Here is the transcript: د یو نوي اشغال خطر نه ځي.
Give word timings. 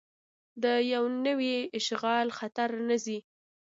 د 0.63 0.65
یو 0.93 1.03
نوي 1.25 1.55
اشغال 1.77 2.27
خطر 2.37 2.69
نه 2.87 2.95
ځي. 3.03 3.19